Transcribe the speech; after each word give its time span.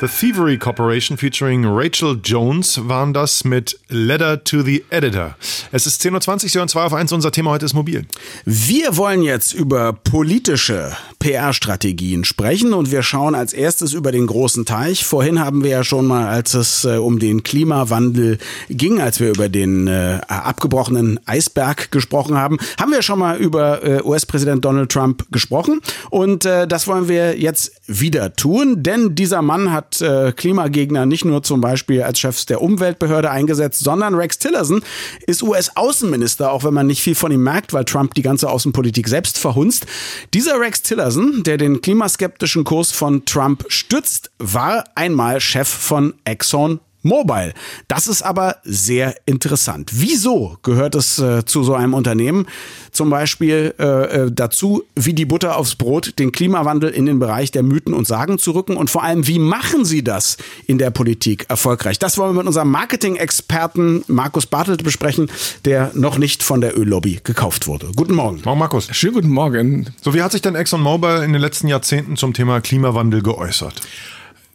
The 0.00 0.06
Thievery 0.06 0.56
Corporation 0.56 1.16
featuring 1.16 1.64
Rachel 1.64 2.20
Jones 2.22 2.88
waren 2.88 3.12
das 3.12 3.42
mit 3.42 3.80
Letter 3.88 4.44
to 4.44 4.62
the 4.62 4.84
Editor. 4.90 5.34
Es 5.72 5.88
ist 5.88 6.00
10.20 6.02 6.28
Uhr, 6.28 6.38
Sie 6.38 6.58
hören 6.58 6.68
2 6.68 6.82
auf 6.82 6.94
1. 6.94 7.10
Unser 7.10 7.32
Thema 7.32 7.50
heute 7.50 7.64
ist 7.64 7.74
mobil. 7.74 8.06
Wir 8.44 8.96
wollen 8.96 9.22
jetzt 9.22 9.54
über 9.54 9.92
politische 9.92 10.92
PR-Strategien 11.18 12.22
sprechen 12.22 12.74
und 12.74 12.92
wir 12.92 13.02
schauen 13.02 13.34
als 13.34 13.52
erstes 13.52 13.92
über 13.92 14.12
den 14.12 14.28
großen 14.28 14.64
Teich. 14.64 15.04
Vorhin 15.04 15.40
haben 15.40 15.64
wir 15.64 15.70
ja 15.70 15.82
schon 15.82 16.06
mal, 16.06 16.28
als 16.28 16.54
es 16.54 16.84
äh, 16.84 16.98
um 16.98 17.18
den 17.18 17.42
Klimawandel 17.42 18.38
ging, 18.70 19.00
als 19.00 19.18
wir 19.18 19.30
über 19.30 19.48
den 19.48 19.88
äh, 19.88 20.20
abgebrochenen 20.28 21.18
Eisberg 21.26 21.90
gesprochen 21.90 22.36
haben, 22.36 22.58
haben 22.78 22.92
wir 22.92 23.02
schon 23.02 23.18
mal 23.18 23.36
über 23.36 23.82
äh, 23.82 24.02
US-Präsident 24.04 24.64
Donald 24.64 24.92
Trump 24.92 25.26
gesprochen 25.32 25.80
und 26.10 26.44
äh, 26.44 26.68
das 26.68 26.86
wollen 26.86 27.08
wir 27.08 27.36
jetzt 27.36 27.72
wieder 27.88 28.36
tun, 28.36 28.84
denn 28.84 29.16
dieser 29.16 29.42
Mann 29.42 29.72
hat 29.72 29.87
hat 29.88 30.00
äh, 30.00 30.32
Klimagegner 30.32 31.06
nicht 31.06 31.24
nur 31.24 31.42
zum 31.42 31.60
Beispiel 31.60 32.02
als 32.02 32.18
Chef 32.18 32.44
der 32.46 32.60
Umweltbehörde 32.60 33.30
eingesetzt, 33.30 33.80
sondern 33.80 34.14
Rex 34.14 34.38
Tillerson 34.38 34.82
ist 35.26 35.42
US-Außenminister, 35.42 36.52
auch 36.52 36.64
wenn 36.64 36.74
man 36.74 36.86
nicht 36.86 37.02
viel 37.02 37.14
von 37.14 37.32
ihm 37.32 37.42
merkt, 37.42 37.72
weil 37.72 37.84
Trump 37.84 38.14
die 38.14 38.22
ganze 38.22 38.50
Außenpolitik 38.50 39.08
selbst 39.08 39.38
verhunzt. 39.38 39.86
Dieser 40.34 40.60
Rex 40.60 40.82
Tillerson, 40.82 41.42
der 41.44 41.56
den 41.56 41.80
klimaskeptischen 41.80 42.64
Kurs 42.64 42.92
von 42.92 43.24
Trump 43.24 43.64
stützt, 43.68 44.30
war 44.38 44.84
einmal 44.94 45.40
Chef 45.40 45.68
von 45.68 46.14
Exxon 46.24 46.80
Mobile. 47.08 47.52
Das 47.88 48.06
ist 48.06 48.22
aber 48.22 48.56
sehr 48.62 49.14
interessant. 49.26 49.90
Wieso 49.94 50.58
gehört 50.62 50.94
es 50.94 51.18
äh, 51.18 51.44
zu 51.44 51.64
so 51.64 51.74
einem 51.74 51.94
Unternehmen? 51.94 52.46
Zum 52.92 53.10
Beispiel 53.10 53.74
äh, 53.78 53.84
äh, 53.84 54.32
dazu, 54.32 54.84
wie 54.94 55.14
die 55.14 55.24
Butter 55.24 55.56
aufs 55.56 55.74
Brot, 55.74 56.18
den 56.18 56.32
Klimawandel 56.32 56.90
in 56.90 57.06
den 57.06 57.18
Bereich 57.18 57.50
der 57.50 57.62
Mythen 57.62 57.94
und 57.94 58.06
Sagen 58.06 58.38
zu 58.38 58.52
rücken 58.52 58.76
und 58.76 58.90
vor 58.90 59.02
allem, 59.02 59.26
wie 59.26 59.38
machen 59.38 59.84
sie 59.84 60.04
das 60.04 60.36
in 60.66 60.78
der 60.78 60.90
Politik 60.90 61.46
erfolgreich? 61.48 61.98
Das 61.98 62.18
wollen 62.18 62.30
wir 62.30 62.38
mit 62.38 62.46
unserem 62.46 62.70
Marketing-Experten 62.70 64.04
Markus 64.06 64.46
Bartelt 64.46 64.84
besprechen, 64.84 65.30
der 65.64 65.90
noch 65.94 66.18
nicht 66.18 66.42
von 66.42 66.60
der 66.60 66.78
Öllobby 66.78 67.20
gekauft 67.24 67.66
wurde. 67.66 67.90
Guten 67.96 68.14
Morgen. 68.14 68.40
Morgen, 68.44 68.58
Markus. 68.58 68.88
Schönen 68.92 69.14
guten 69.14 69.30
Morgen. 69.30 69.86
So, 70.02 70.14
wie 70.14 70.22
hat 70.22 70.32
sich 70.32 70.42
denn 70.42 70.54
ExxonMobil 70.54 71.22
in 71.24 71.32
den 71.32 71.42
letzten 71.42 71.68
Jahrzehnten 71.68 72.16
zum 72.16 72.34
Thema 72.34 72.60
Klimawandel 72.60 73.22
geäußert? 73.22 73.80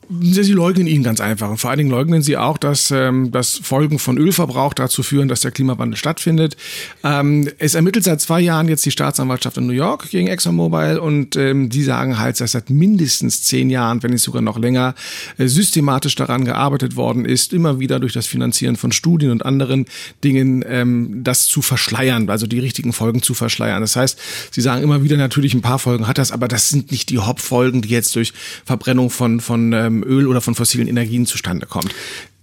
Sie 0.09 0.51
leugnen 0.51 0.87
ihn 0.87 1.03
ganz 1.03 1.21
einfach. 1.21 1.49
Und 1.49 1.57
vor 1.57 1.69
allen 1.69 1.77
Dingen 1.77 1.89
leugnen 1.89 2.21
sie 2.21 2.37
auch, 2.37 2.57
dass, 2.57 2.91
ähm, 2.91 3.31
dass 3.31 3.59
Folgen 3.63 3.99
von 3.99 4.17
Ölverbrauch 4.17 4.73
dazu 4.73 5.03
führen, 5.03 5.27
dass 5.27 5.41
der 5.41 5.51
Klimawandel 5.51 5.97
stattfindet. 5.97 6.57
Ähm, 7.03 7.49
es 7.57 7.75
ermittelt 7.75 8.05
seit 8.05 8.21
zwei 8.21 8.41
Jahren 8.41 8.67
jetzt 8.67 8.85
die 8.85 8.91
Staatsanwaltschaft 8.91 9.57
in 9.57 9.67
New 9.67 9.73
York 9.73 10.09
gegen 10.09 10.27
ExxonMobil 10.27 10.97
und 10.97 11.35
ähm, 11.35 11.69
die 11.69 11.83
sagen 11.83 12.19
halt, 12.19 12.39
dass 12.39 12.51
seit 12.51 12.69
mindestens 12.69 13.43
zehn 13.43 13.69
Jahren, 13.69 14.03
wenn 14.03 14.11
nicht 14.11 14.23
sogar 14.23 14.41
noch 14.41 14.57
länger, 14.57 14.95
äh, 15.37 15.47
systematisch 15.47 16.15
daran 16.15 16.45
gearbeitet 16.45 16.95
worden 16.95 17.25
ist, 17.25 17.53
immer 17.53 17.79
wieder 17.79 17.99
durch 17.99 18.13
das 18.13 18.27
Finanzieren 18.27 18.75
von 18.75 18.91
Studien 18.91 19.31
und 19.31 19.45
anderen 19.45 19.85
Dingen 20.23 20.65
ähm, 20.67 21.23
das 21.23 21.45
zu 21.45 21.61
verschleiern, 21.61 22.29
also 22.29 22.47
die 22.47 22.59
richtigen 22.59 22.93
Folgen 22.93 23.21
zu 23.21 23.33
verschleiern. 23.33 23.81
Das 23.81 23.95
heißt, 23.95 24.19
sie 24.51 24.61
sagen 24.61 24.83
immer 24.83 25.03
wieder 25.03 25.17
natürlich 25.17 25.53
ein 25.53 25.61
paar 25.61 25.79
Folgen 25.79 26.07
hat 26.07 26.17
das, 26.17 26.31
aber 26.31 26.47
das 26.47 26.69
sind 26.69 26.91
nicht 26.91 27.09
die 27.09 27.19
Hauptfolgen, 27.19 27.81
die 27.81 27.89
jetzt 27.89 28.15
durch 28.15 28.33
Verbrennung 28.65 29.09
von, 29.09 29.39
von 29.39 29.73
ähm, 29.73 29.92
Öl 30.01 30.27
oder 30.27 30.41
von 30.41 30.55
fossilen 30.55 30.87
Energien 30.87 31.27
zustande 31.27 31.67
kommt. 31.67 31.93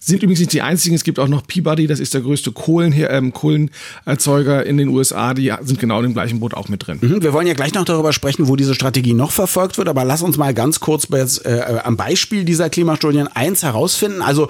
Sind 0.02 0.22
übrigens 0.22 0.40
nicht 0.40 0.54
die 0.54 0.62
einzigen. 0.62 0.94
Es 0.94 1.04
gibt 1.04 1.18
auch 1.18 1.28
noch 1.28 1.46
Peabody, 1.46 1.86
das 1.86 2.00
ist 2.00 2.14
der 2.14 2.22
größte 2.22 2.52
Kohlen 2.52 2.94
ähm, 2.96 3.34
Kohlenerzeuger 3.34 4.64
in 4.64 4.78
den 4.78 4.88
USA. 4.88 5.34
Die 5.34 5.52
sind 5.60 5.78
genau 5.78 6.00
dem 6.00 6.14
gleichen 6.14 6.40
Boot 6.40 6.54
auch 6.54 6.68
mit 6.68 6.86
drin. 6.86 6.98
Mhm, 7.02 7.22
wir 7.22 7.34
wollen 7.34 7.46
ja 7.46 7.52
gleich 7.52 7.74
noch 7.74 7.84
darüber 7.84 8.14
sprechen, 8.14 8.48
wo 8.48 8.56
diese 8.56 8.74
Strategie 8.74 9.12
noch 9.12 9.30
verfolgt 9.30 9.76
wird. 9.76 9.88
Aber 9.88 10.06
lass 10.06 10.22
uns 10.22 10.38
mal 10.38 10.54
ganz 10.54 10.80
kurz 10.80 11.06
jetzt, 11.12 11.44
äh, 11.44 11.80
am 11.84 11.98
Beispiel 11.98 12.46
dieser 12.46 12.70
Klimastudien 12.70 13.28
eins 13.28 13.62
herausfinden. 13.62 14.22
Also 14.22 14.48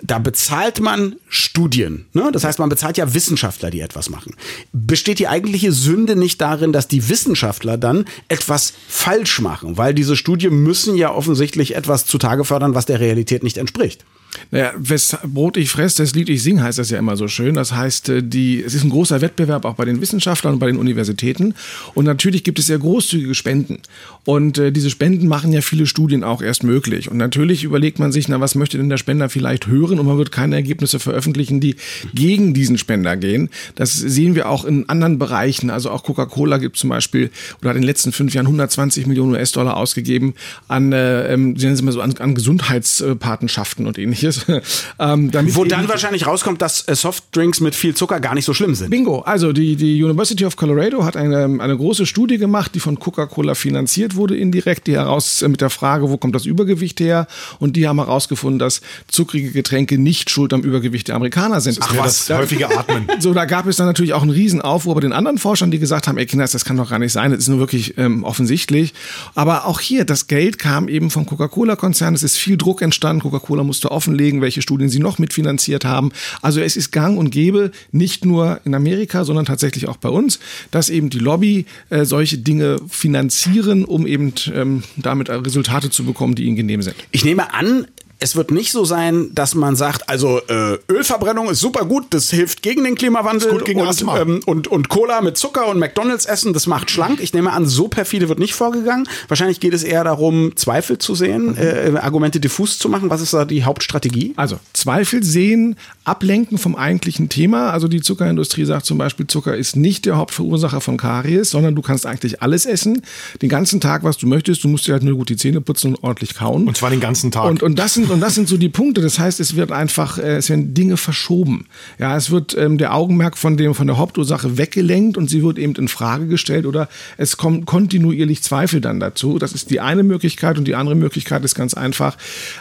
da 0.00 0.20
bezahlt 0.20 0.78
man 0.80 1.16
Studien. 1.28 2.06
Ne? 2.12 2.30
Das 2.32 2.44
heißt, 2.44 2.60
man 2.60 2.68
bezahlt 2.68 2.96
ja 2.96 3.14
Wissenschaftler, 3.14 3.70
die 3.70 3.80
etwas 3.80 4.10
machen. 4.10 4.36
Besteht 4.72 5.18
die 5.18 5.26
eigentliche 5.26 5.72
Sünde 5.72 6.14
nicht 6.14 6.40
darin, 6.40 6.72
dass 6.72 6.86
die 6.86 7.08
Wissenschaftler 7.08 7.78
dann 7.78 8.04
etwas 8.28 8.74
falsch 8.86 9.40
machen? 9.40 9.76
Weil 9.76 9.92
diese 9.92 10.14
Studien 10.14 10.62
müssen 10.62 10.94
ja 10.94 11.12
offensichtlich 11.12 11.74
etwas 11.74 12.06
zutage 12.06 12.44
fördern, 12.44 12.76
was 12.76 12.86
der 12.86 13.00
Realität 13.00 13.42
nicht 13.42 13.56
entspricht. 13.56 14.04
Naja, 14.50 14.72
wes 14.76 15.16
Brot 15.24 15.56
ich 15.56 15.70
fress, 15.70 15.96
das 15.96 16.14
Lied 16.14 16.28
ich 16.28 16.42
sing, 16.42 16.62
heißt 16.62 16.78
das 16.78 16.90
ja 16.90 16.98
immer 16.98 17.16
so 17.16 17.28
schön. 17.28 17.54
Das 17.54 17.72
heißt, 17.72 18.08
äh, 18.08 18.22
die, 18.22 18.62
es 18.62 18.74
ist 18.74 18.84
ein 18.84 18.90
großer 18.90 19.20
Wettbewerb 19.20 19.64
auch 19.64 19.74
bei 19.74 19.84
den 19.84 20.00
Wissenschaftlern 20.00 20.54
und 20.54 20.60
bei 20.60 20.66
den 20.66 20.76
Universitäten. 20.76 21.54
Und 21.94 22.04
natürlich 22.04 22.44
gibt 22.44 22.58
es 22.58 22.66
sehr 22.66 22.78
großzügige 22.78 23.34
Spenden. 23.34 23.78
Und 24.24 24.58
äh, 24.58 24.72
diese 24.72 24.90
Spenden 24.90 25.28
machen 25.28 25.52
ja 25.52 25.60
viele 25.60 25.86
Studien 25.86 26.24
auch 26.24 26.42
erst 26.42 26.64
möglich. 26.64 27.10
Und 27.10 27.18
natürlich 27.18 27.64
überlegt 27.64 27.98
man 27.98 28.12
sich, 28.12 28.28
na, 28.28 28.40
was 28.40 28.54
möchte 28.54 28.78
denn 28.78 28.88
der 28.88 28.96
Spender 28.96 29.28
vielleicht 29.28 29.66
hören? 29.66 29.98
Und 29.98 30.06
man 30.06 30.18
wird 30.18 30.32
keine 30.32 30.56
Ergebnisse 30.56 30.98
veröffentlichen, 30.98 31.60
die 31.60 31.76
gegen 32.14 32.54
diesen 32.54 32.78
Spender 32.78 33.16
gehen. 33.16 33.50
Das 33.74 33.94
sehen 33.94 34.34
wir 34.34 34.48
auch 34.48 34.64
in 34.64 34.88
anderen 34.88 35.18
Bereichen. 35.18 35.70
Also 35.70 35.90
auch 35.90 36.02
Coca-Cola 36.02 36.58
gibt 36.58 36.76
zum 36.76 36.90
Beispiel 36.90 37.30
oder 37.60 37.70
hat 37.70 37.76
in 37.76 37.82
den 37.82 37.86
letzten 37.88 38.12
fünf 38.12 38.34
Jahren 38.34 38.46
120 38.46 39.06
Millionen 39.06 39.32
US-Dollar 39.32 39.76
ausgegeben 39.76 40.34
an, 40.68 40.92
äh, 40.92 41.32
ähm, 41.32 41.56
Sie 41.56 41.82
mal 41.82 41.92
so, 41.92 42.00
an, 42.00 42.16
an 42.18 42.34
Gesundheitspatenschaften 42.34 43.86
und 43.86 43.98
ähnliches 43.98 44.23
ähnliches. 44.24 44.46
ähm, 44.98 45.30
Wo 45.54 45.64
dann 45.64 45.88
wahrscheinlich 45.88 46.26
rauskommt, 46.26 46.62
dass 46.62 46.86
äh, 46.88 46.94
Softdrinks 46.94 47.60
mit 47.60 47.74
viel 47.74 47.94
Zucker 47.94 48.20
gar 48.20 48.34
nicht 48.34 48.44
so 48.44 48.54
schlimm 48.54 48.74
sind. 48.74 48.90
Bingo. 48.90 49.20
Also 49.20 49.52
die, 49.52 49.76
die 49.76 50.02
University 50.02 50.44
of 50.44 50.56
Colorado 50.56 51.04
hat 51.04 51.16
eine, 51.16 51.44
eine 51.44 51.76
große 51.76 52.06
Studie 52.06 52.38
gemacht, 52.38 52.74
die 52.74 52.80
von 52.80 52.98
Coca-Cola 52.98 53.54
finanziert 53.54 54.16
wurde 54.16 54.36
indirekt, 54.36 54.86
die 54.86 54.94
heraus 54.94 55.42
äh, 55.42 55.48
mit 55.48 55.60
der 55.60 55.70
Frage, 55.70 56.10
wo 56.10 56.16
kommt 56.16 56.34
das 56.34 56.46
Übergewicht 56.46 57.00
her? 57.00 57.26
Und 57.58 57.76
die 57.76 57.86
haben 57.88 57.98
herausgefunden, 57.98 58.58
dass 58.58 58.80
zuckrige 59.08 59.50
Getränke 59.50 59.98
nicht 59.98 60.30
schuld 60.30 60.52
am 60.52 60.62
Übergewicht 60.62 61.08
der 61.08 61.16
Amerikaner 61.16 61.60
sind. 61.60 61.78
Ach 61.80 61.96
was, 61.96 62.26
das 62.26 62.38
häufige 62.38 62.68
Atmen. 62.76 63.06
So, 63.18 63.32
da 63.34 63.44
gab 63.44 63.66
es 63.66 63.76
dann 63.76 63.86
natürlich 63.86 64.14
auch 64.14 64.22
einen 64.22 64.30
Riesenaufruhr 64.30 64.94
bei 64.94 65.00
den 65.00 65.12
anderen 65.12 65.38
Forschern, 65.38 65.70
die 65.70 65.78
gesagt 65.78 66.08
haben, 66.08 66.18
ey 66.18 66.26
Kinder, 66.26 66.44
das 66.44 66.64
kann 66.64 66.76
doch 66.76 66.90
gar 66.90 66.98
nicht 66.98 67.12
sein, 67.12 67.30
das 67.30 67.40
ist 67.40 67.48
nur 67.48 67.58
wirklich 67.58 67.98
ähm, 67.98 68.24
offensichtlich. 68.24 68.94
Aber 69.34 69.66
auch 69.66 69.80
hier, 69.80 70.04
das 70.04 70.26
Geld 70.26 70.58
kam 70.58 70.88
eben 70.88 71.10
vom 71.10 71.26
Coca-Cola-Konzern, 71.26 72.14
es 72.14 72.22
ist 72.22 72.36
viel 72.36 72.56
Druck 72.56 72.82
entstanden, 72.82 73.22
Coca-Cola 73.22 73.64
musste 73.64 73.90
offen 73.90 74.13
offenlegen, 74.14 74.40
welche 74.40 74.62
Studien 74.62 74.88
sie 74.88 75.00
noch 75.00 75.18
mitfinanziert 75.18 75.84
haben. 75.84 76.12
Also 76.40 76.60
es 76.60 76.76
ist 76.76 76.92
gang 76.92 77.18
und 77.18 77.30
gäbe, 77.30 77.72
nicht 77.92 78.24
nur 78.24 78.60
in 78.64 78.74
Amerika, 78.74 79.24
sondern 79.24 79.44
tatsächlich 79.44 79.88
auch 79.88 79.96
bei 79.96 80.08
uns, 80.08 80.38
dass 80.70 80.88
eben 80.88 81.10
die 81.10 81.18
Lobby 81.18 81.66
äh, 81.90 82.04
solche 82.04 82.38
Dinge 82.38 82.78
finanzieren, 82.88 83.84
um 83.84 84.06
eben 84.06 84.32
ähm, 84.52 84.82
damit 84.96 85.30
Resultate 85.30 85.90
zu 85.90 86.04
bekommen, 86.04 86.34
die 86.34 86.44
ihnen 86.44 86.56
genehm 86.56 86.82
sind. 86.82 86.96
Ich 87.10 87.24
nehme 87.24 87.52
an, 87.52 87.86
es 88.24 88.36
wird 88.36 88.50
nicht 88.50 88.72
so 88.72 88.86
sein, 88.86 89.28
dass 89.34 89.54
man 89.54 89.76
sagt, 89.76 90.08
also 90.08 90.40
äh, 90.48 90.78
Ölverbrennung 90.90 91.50
ist 91.50 91.60
super 91.60 91.84
gut, 91.84 92.06
das 92.08 92.30
hilft 92.30 92.62
gegen 92.62 92.82
den 92.82 92.94
Klimawandel 92.94 93.50
gut 93.50 93.66
gegen 93.66 93.82
und, 93.82 94.04
ähm, 94.18 94.40
und, 94.46 94.66
und 94.66 94.88
Cola 94.88 95.20
mit 95.20 95.36
Zucker 95.36 95.68
und 95.68 95.78
McDonalds 95.78 96.24
essen, 96.24 96.54
das 96.54 96.66
macht 96.66 96.90
schlank. 96.90 97.20
Ich 97.20 97.34
nehme 97.34 97.52
an, 97.52 97.66
so 97.66 97.86
perfide 97.86 98.30
wird 98.30 98.38
nicht 98.38 98.54
vorgegangen. 98.54 99.06
Wahrscheinlich 99.28 99.60
geht 99.60 99.74
es 99.74 99.82
eher 99.82 100.04
darum, 100.04 100.56
Zweifel 100.56 100.96
zu 100.96 101.14
sehen, 101.14 101.48
mhm. 101.48 101.58
äh, 101.58 101.98
Argumente 101.98 102.40
diffus 102.40 102.78
zu 102.78 102.88
machen. 102.88 103.10
Was 103.10 103.20
ist 103.20 103.34
da 103.34 103.44
die 103.44 103.64
Hauptstrategie? 103.64 104.32
Also 104.36 104.58
Zweifel 104.72 105.22
sehen, 105.22 105.76
ablenken 106.04 106.56
vom 106.56 106.76
eigentlichen 106.76 107.28
Thema. 107.28 107.72
Also 107.72 107.88
die 107.88 108.00
Zuckerindustrie 108.00 108.64
sagt 108.64 108.86
zum 108.86 108.96
Beispiel, 108.96 109.26
Zucker 109.26 109.54
ist 109.54 109.76
nicht 109.76 110.06
der 110.06 110.16
Hauptverursacher 110.16 110.80
von 110.80 110.96
Karies, 110.96 111.50
sondern 111.50 111.74
du 111.74 111.82
kannst 111.82 112.06
eigentlich 112.06 112.40
alles 112.40 112.64
essen, 112.64 113.02
den 113.42 113.50
ganzen 113.50 113.82
Tag, 113.82 114.02
was 114.02 114.16
du 114.16 114.26
möchtest. 114.26 114.64
Du 114.64 114.68
musst 114.68 114.86
dir 114.86 114.92
halt 114.92 115.02
nur 115.02 115.14
gut 115.14 115.28
die 115.28 115.36
Zähne 115.36 115.60
putzen 115.60 115.88
und 115.88 116.02
ordentlich 116.02 116.34
kauen. 116.34 116.66
Und 116.66 116.78
zwar 116.78 116.88
den 116.88 117.00
ganzen 117.00 117.30
Tag. 117.30 117.50
Und, 117.50 117.62
und 117.62 117.78
das 117.78 117.92
sind 117.92 118.13
und 118.14 118.20
das 118.20 118.34
sind 118.34 118.48
so 118.48 118.56
die 118.56 118.68
Punkte. 118.68 119.00
Das 119.00 119.18
heißt, 119.18 119.40
es 119.40 119.56
wird 119.56 119.72
einfach, 119.72 120.18
äh, 120.18 120.36
es 120.36 120.48
werden 120.48 120.72
Dinge 120.72 120.96
verschoben. 120.96 121.66
Ja, 121.98 122.16
es 122.16 122.30
wird 122.30 122.56
ähm, 122.56 122.78
der 122.78 122.94
Augenmerk 122.94 123.36
von 123.36 123.56
dem 123.56 123.74
von 123.74 123.88
der 123.88 123.98
Hauptursache 123.98 124.56
weggelenkt 124.56 125.16
und 125.16 125.28
sie 125.28 125.42
wird 125.42 125.58
eben 125.58 125.74
in 125.74 125.88
Frage 125.88 126.26
gestellt 126.26 126.64
oder 126.64 126.88
es 127.16 127.36
kommen 127.36 127.66
kontinuierlich 127.66 128.42
Zweifel 128.42 128.80
dann 128.80 129.00
dazu. 129.00 129.38
Das 129.38 129.52
ist 129.52 129.70
die 129.70 129.80
eine 129.80 130.04
Möglichkeit 130.04 130.58
und 130.58 130.68
die 130.68 130.76
andere 130.76 130.94
Möglichkeit 130.94 131.44
ist 131.44 131.54
ganz 131.54 131.74
einfach 131.74 132.16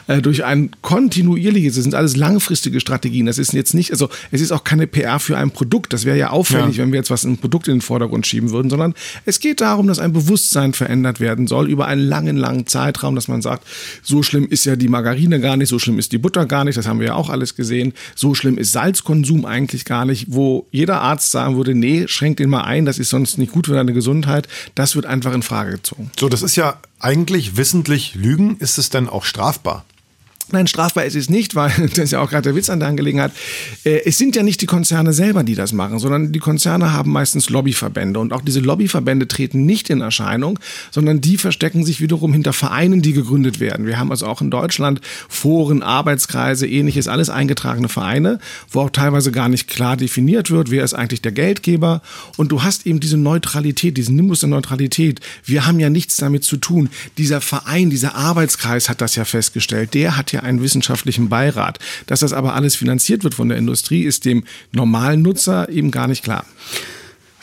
äh, 0.07 0.21
durch 0.21 0.43
ein 0.43 0.71
kontinuierliches. 0.81 1.75
Das 1.75 1.83
sind 1.83 1.95
alles 1.95 2.15
langfristige 2.15 2.79
Strategien. 2.79 3.27
Das 3.27 3.37
ist 3.37 3.53
jetzt 3.53 3.73
nicht, 3.73 3.91
also 3.91 4.09
es 4.31 4.41
ist 4.41 4.51
auch 4.51 4.63
keine 4.63 4.87
PR 4.87 5.19
für 5.19 5.37
ein 5.37 5.51
Produkt. 5.51 5.93
Das 5.93 6.03
wäre 6.03 6.17
ja 6.17 6.31
auffällig, 6.31 6.77
ja. 6.77 6.83
wenn 6.83 6.91
wir 6.91 6.97
jetzt 6.97 7.11
was 7.11 7.25
ein 7.25 7.37
Produkt 7.37 7.67
in 7.67 7.75
den 7.75 7.81
Vordergrund 7.81 8.25
schieben 8.25 8.49
würden, 8.49 8.69
sondern 8.69 8.95
es 9.25 9.39
geht 9.39 9.61
darum, 9.61 9.85
dass 9.85 9.99
ein 9.99 10.13
Bewusstsein 10.13 10.73
verändert 10.73 11.19
werden 11.19 11.45
soll 11.45 11.69
über 11.69 11.85
einen 11.85 12.01
langen, 12.01 12.37
langen 12.37 12.65
Zeitraum, 12.65 13.13
dass 13.13 13.27
man 13.27 13.43
sagt, 13.43 13.67
so 14.01 14.23
schlimm 14.23 14.47
ist 14.49 14.65
ja 14.65 14.75
die 14.75 14.87
Margarine 14.87 15.32
gar 15.39 15.57
nicht, 15.57 15.69
so 15.69 15.79
schlimm 15.79 15.99
ist 15.99 16.11
die 16.11 16.17
Butter 16.17 16.45
gar 16.45 16.63
nicht, 16.63 16.77
das 16.77 16.87
haben 16.87 16.99
wir 16.99 17.07
ja 17.07 17.15
auch 17.15 17.29
alles 17.29 17.55
gesehen. 17.55 17.93
So 18.15 18.35
schlimm 18.35 18.57
ist 18.57 18.71
Salzkonsum 18.71 19.45
eigentlich 19.45 19.85
gar 19.85 20.05
nicht, 20.05 20.27
wo 20.29 20.67
jeder 20.71 21.01
Arzt 21.01 21.31
sagen 21.31 21.57
würde, 21.57 21.75
nee, 21.75 22.07
schränk 22.07 22.37
den 22.37 22.49
mal 22.49 22.63
ein, 22.63 22.85
das 22.85 22.99
ist 22.99 23.09
sonst 23.09 23.37
nicht 23.37 23.51
gut 23.51 23.67
für 23.67 23.73
deine 23.73 23.93
Gesundheit. 23.93 24.47
Das 24.75 24.95
wird 24.95 25.05
einfach 25.05 25.33
in 25.33 25.43
Frage 25.43 25.71
gezogen. 25.71 26.11
So, 26.19 26.29
das 26.29 26.41
ist 26.41 26.55
ja 26.55 26.77
eigentlich 26.99 27.57
wissentlich 27.57 28.15
Lügen. 28.15 28.57
Ist 28.59 28.77
es 28.77 28.89
denn 28.89 29.09
auch 29.09 29.25
strafbar? 29.25 29.85
Nein, 30.51 30.67
strafbar 30.67 31.05
ist 31.05 31.15
es 31.15 31.29
nicht, 31.29 31.55
weil 31.55 31.71
das 31.95 31.97
ist 31.97 32.11
ja 32.11 32.19
auch 32.19 32.29
gerade 32.29 32.43
der 32.43 32.55
Witz 32.55 32.69
an 32.69 32.79
der 32.79 32.89
Angelegenheit. 32.89 33.31
Äh, 33.83 34.01
es 34.05 34.17
sind 34.17 34.35
ja 34.35 34.43
nicht 34.43 34.61
die 34.61 34.65
Konzerne 34.65 35.13
selber, 35.13 35.43
die 35.43 35.55
das 35.55 35.73
machen, 35.73 35.99
sondern 35.99 36.31
die 36.31 36.39
Konzerne 36.39 36.93
haben 36.93 37.11
meistens 37.11 37.49
Lobbyverbände. 37.49 38.19
Und 38.19 38.33
auch 38.33 38.41
diese 38.41 38.59
Lobbyverbände 38.59 39.27
treten 39.27 39.65
nicht 39.65 39.89
in 39.89 40.01
Erscheinung, 40.01 40.59
sondern 40.91 41.21
die 41.21 41.37
verstecken 41.37 41.85
sich 41.85 42.01
wiederum 42.01 42.33
hinter 42.33 42.53
Vereinen, 42.53 43.01
die 43.01 43.13
gegründet 43.13 43.59
werden. 43.59 43.85
Wir 43.85 43.99
haben 43.99 44.11
also 44.11 44.27
auch 44.27 44.41
in 44.41 44.49
Deutschland 44.49 45.01
Foren, 45.29 45.81
Arbeitskreise, 45.81 46.67
ähnliches, 46.67 47.07
alles 47.07 47.29
eingetragene 47.29 47.89
Vereine, 47.89 48.39
wo 48.69 48.81
auch 48.81 48.89
teilweise 48.89 49.31
gar 49.31 49.49
nicht 49.49 49.67
klar 49.67 49.95
definiert 49.97 50.51
wird, 50.51 50.71
wer 50.71 50.83
ist 50.83 50.93
eigentlich 50.93 51.21
der 51.21 51.31
Geldgeber. 51.31 52.01
Und 52.35 52.51
du 52.51 52.63
hast 52.63 52.85
eben 52.85 52.99
diese 52.99 53.17
Neutralität, 53.17 53.97
diesen 53.97 54.15
Nimbus 54.15 54.41
der 54.41 54.49
Neutralität. 54.49 55.21
Wir 55.45 55.65
haben 55.65 55.79
ja 55.79 55.89
nichts 55.89 56.17
damit 56.17 56.43
zu 56.43 56.57
tun. 56.57 56.89
Dieser 57.17 57.39
Verein, 57.39 57.89
dieser 57.89 58.15
Arbeitskreis 58.15 58.89
hat 58.89 58.99
das 58.99 59.15
ja 59.15 59.25
festgestellt. 59.25 59.93
Der 59.93 60.17
hat 60.17 60.32
ja 60.33 60.41
einen 60.41 60.61
wissenschaftlichen 60.61 61.29
Beirat. 61.29 61.79
Dass 62.07 62.19
das 62.19 62.33
aber 62.33 62.53
alles 62.53 62.75
finanziert 62.75 63.23
wird 63.23 63.35
von 63.35 63.49
der 63.49 63.57
Industrie, 63.57 64.03
ist 64.03 64.25
dem 64.25 64.43
normalen 64.71 65.21
Nutzer 65.21 65.69
eben 65.69 65.91
gar 65.91 66.07
nicht 66.07 66.23
klar. 66.23 66.45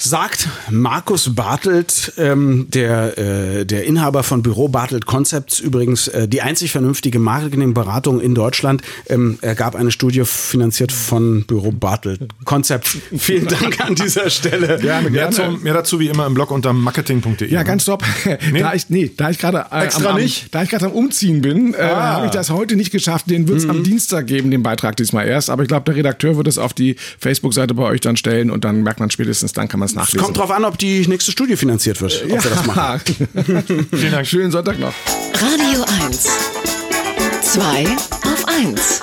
Sagt 0.03 0.49
Markus 0.71 1.35
Bartelt, 1.35 2.15
ähm, 2.17 2.69
der, 2.71 3.19
äh, 3.19 3.67
der 3.67 3.85
Inhaber 3.85 4.23
von 4.23 4.43
Büro 4.43 4.69
Bartelt 4.69 5.05
Concepts, 5.05 5.61
übrigens 5.61 6.09
äh, 6.09 6.27
die 6.27 6.41
einzig 6.41 6.73
vernünftige 6.73 7.19
Marketingberatung 7.19 8.19
in 8.19 8.35
Deutschland. 8.35 8.81
Ähm, 9.11 9.39
er 9.43 9.55
gab 9.55 9.75
eine 9.75 9.91
Studie 9.91 10.23
finanziert 10.25 10.91
von 10.91 11.45
Büro 11.45 11.71
Bartelt 11.71 12.23
Concepts. 12.47 12.97
Vielen 13.19 13.47
Dank 13.47 13.79
an 13.85 13.95
dieser 13.95 14.31
Stelle. 14.31 14.79
Gerne, 14.79 15.11
mehr, 15.11 15.27
Dazu, 15.27 15.43
mehr 15.63 15.75
dazu 15.75 16.01
wie 16.01 16.09
immer 16.09 16.27
im 16.27 16.33
Blog 16.33 16.51
unter 16.51 16.73
marketing.de. 16.73 17.53
Ja, 17.53 17.63
ganz 17.63 17.83
stopp. 17.83 18.03
Nee? 18.53 18.61
Da 18.61 18.75
ich, 18.75 18.89
nee, 18.89 19.11
da 19.15 19.29
ich 19.29 19.39
gerade 19.39 19.67
äh, 19.71 19.85
Extra 19.85 20.11
am, 20.11 20.17
nicht? 20.17 20.55
Da 20.55 20.63
ich 20.63 20.71
gerade 20.71 20.87
am 20.87 20.93
Umziehen 20.93 21.43
bin, 21.43 21.75
äh, 21.75 21.77
ah. 21.83 22.15
habe 22.15 22.27
ich 22.27 22.33
das 22.33 22.49
heute 22.49 22.75
nicht 22.75 22.91
geschafft. 22.91 23.29
Den 23.29 23.47
wird 23.49 23.59
es 23.59 23.65
mhm. 23.65 23.71
am 23.71 23.83
Dienstag 23.85 24.27
geben, 24.27 24.51
den 24.51 24.63
Beitrag 24.63 24.97
diesmal 24.97 25.29
erst. 25.29 25.51
Aber 25.51 25.63
ich 25.63 25.69
glaube, 25.69 25.85
der 25.85 25.97
Redakteur 25.97 26.37
wird 26.37 26.47
es 26.47 26.57
auf 26.57 26.73
die 26.73 26.97
Facebook-Seite 27.19 27.75
bei 27.75 27.83
euch 27.83 28.01
dann 28.01 28.17
stellen 28.17 28.51
und 28.51 28.65
dann 28.65 28.83
merkt 28.83 28.99
man 28.99 29.11
spätestens, 29.11 29.53
dann 29.53 29.69
kann 29.69 29.79
man 29.79 29.90
es 29.91 29.95
nachlesen. 29.95 30.19
Es 30.19 30.25
kommt 30.25 30.39
drauf 30.39 30.51
an, 30.51 30.65
ob 30.65 30.79
die 30.79 31.07
nächste 31.07 31.33
Studie 31.33 31.57
finanziert 31.57 32.01
wird. 32.01 32.23
Ob 32.25 32.31
ja. 32.31 32.45
wir 32.45 32.51
das 32.51 32.67
machen. 32.67 33.01
Vielen 33.93 34.13
Dank. 34.13 34.27
Schönen 34.27 34.51
Sonntag 34.51 34.79
noch. 34.79 34.93
Radio 35.35 35.85
1. 36.07 36.29
Zwei 37.43 37.85
auf 38.25 38.49
1. 38.49 39.01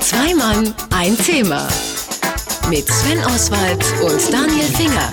Zwei 0.00 0.34
Mann, 0.34 0.74
ein 0.90 1.16
Thema. 1.16 1.68
Mit 2.68 2.86
Sven 2.88 3.18
Oswald 3.24 3.84
und 4.02 4.32
Daniel 4.32 4.66
Finger. 4.76 5.10